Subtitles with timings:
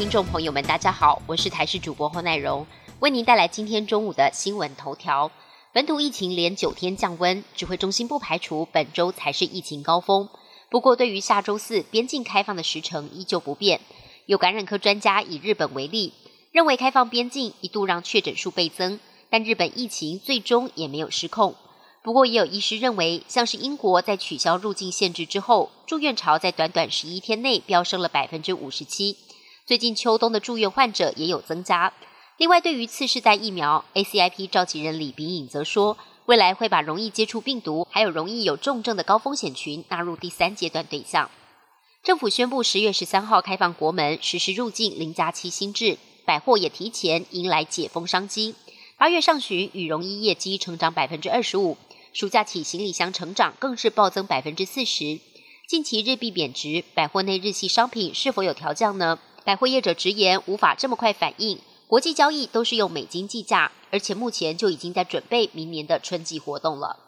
[0.00, 2.66] 听众朋友们，大家好，我是台视主播侯乃荣，
[3.00, 5.30] 为您带来今天中午的新闻头条。
[5.74, 10.30] 本土疫情连九天降温，指挥中心不排除本周才是疫情高峰。
[10.70, 13.82] 不过，对于下周四边境开放的时程依旧不变。
[14.24, 16.14] 有感染科专家以日本为例，
[16.50, 18.98] 认为开放边境一度让确诊数倍增，
[19.28, 21.54] 但日本疫情最终也没有失控。
[22.02, 29.18] 不过，也有医师认为，像是英国在取消入境限制之后，住院潮在短短十一天内飙升了百分之五十七。
[29.70, 31.92] 最近秋冬的住院患者也有增加。
[32.38, 41.30] 另外，对于次世代疫苗，ACIP 召集人李秉颖则说，未来会把容易接触病毒还有容易有重症的高风险群纳入第三阶段对象。
[42.02, 48.56] 政府宣布十月十三号开放国门，实施入境零加七新制，百货也提前迎来解封商机。
[48.98, 51.76] 八月上旬，羽绒衣业绩成长百分之二十五。
[52.12, 55.20] 暑假起，行李箱成长更是暴增百分之四十。
[55.68, 59.20] 近期日币贬值，百货内日系商品是否有调降呢？
[59.50, 67.00] 百货业者直言无法这么快反应，国际交易都是用美金计价，而且目前就已经在准备明年的春季活动了。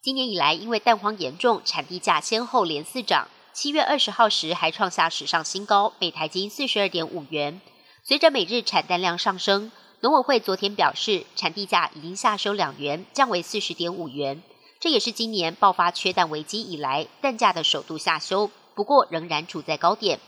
[0.00, 7.60] 今年以来，因为蛋荒严重，产地价先后连四涨，七月二十号时还创下史上新高，每台斤四十二点五元。
[8.02, 9.70] 随着每日产蛋量上升。
[10.00, 14.42] 农委会昨天表示，产地价已经下收两元，降为四十点五元。
[14.78, 20.18] 这也是今年爆发缺蛋危机以来蛋价的首度下修，不过仍然处在高点。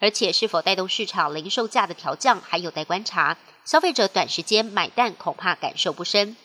[0.00, 3.36] 而且是否带动市场零售价的调降，还有待观察。
[3.64, 6.36] 消费者短时间买蛋恐怕感受不深。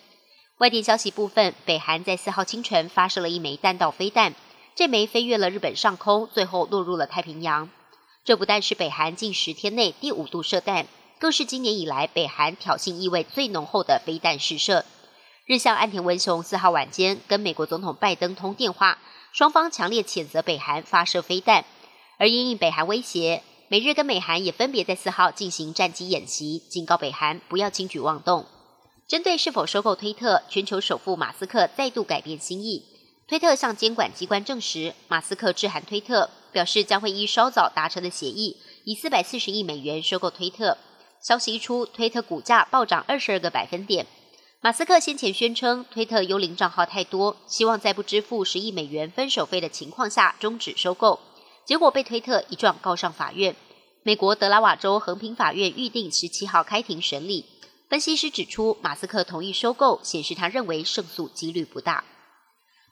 [0.58, 4.36] 外电消息部分，北韩在四号清晨发射了一枚弹道飞弹，
[4.76, 7.70] 这枚飞越了日本上空，最后落入了太平洋。
[8.24, 10.86] 这不但是北韩近十天内第五度射弹。
[11.18, 14.84] 更是今年以来北韩挑衅意味最浓厚的飞弹试射。
[15.46, 18.98] 日向岸田文雄四号晚间跟美国总统拜登通电话，
[19.32, 21.64] 双方强烈谴责北韩发射飞弹。
[22.18, 28.46] 而因应北韩威胁，美日跟美韩也分别在四号进行战机演习，警告北韩不要轻举妄动。
[29.08, 32.84] 针对是否收购推特，全球首富马斯克再度改变心意。
[33.28, 40.78] 推特向监管机关证实，马斯克致函推特，表示将会依稍早达成的协议，以四百四十亿美元收购推特。
[41.22, 44.06] 消息一出，推特股价暴涨二十二个百分点。
[44.62, 51.20] 马斯克先前宣称，推特幽灵账号太多，希望在不支付十亿美元分手费的情况下终止收购。
[51.66, 53.56] 结果被推特一状告上法院。
[54.04, 57.46] 美国德拉瓦州横平法院预定十七号开庭审理。
[57.90, 62.04] 分析师指出，马斯克同意收购，显示他认为胜诉几率不大。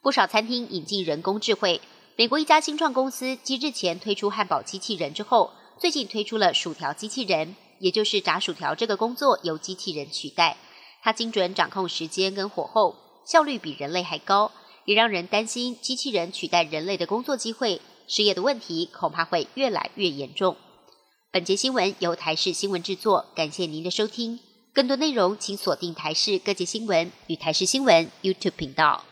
[0.01, 1.81] 不少餐厅引进人工智慧。
[2.15, 7.55] 美国一家新创公司继日前推出汉堡机器人之后，最近推出了薯条机器人。
[7.79, 10.55] 也就是炸薯条这个工作由机器人取代，
[11.01, 12.95] 它精准掌控时间跟火候，
[13.25, 14.51] 效率比人类还高，
[14.85, 17.81] 也让人担心机器人取代人类的工作机会，
[18.15, 20.55] 失业的问题恐怕会越来越严重。
[21.31, 24.39] 本节新闻由台视新闻制作，感谢您的收听。
[24.71, 29.03] 更多内容请锁定台视各界新闻与台视新闻 YouTube 频道。